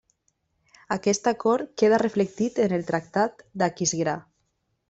[0.95, 4.21] Aquest acord quedà reflectit en el Tractat d'Aquisgrà.